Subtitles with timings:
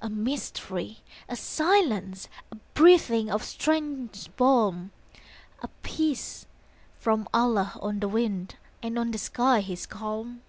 [0.00, 4.92] A mystery, a silence, A breathing of strange balm,
[5.64, 6.46] A peace
[7.00, 10.42] from Allah on the wind And on the sky his calm.